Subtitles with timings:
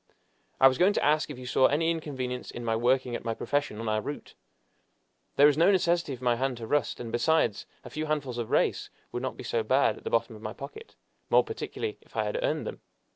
[0.59, 3.35] "I was going to ask if you saw any inconvenience in my working at my
[3.35, 4.33] profession on our route.
[5.35, 8.49] There is no necessity for my hand to rust; and, besides, a few handfuls of
[8.49, 10.95] reis would not be so bad at the bottom of my pocket,
[11.29, 12.81] more particularly if I had earned them.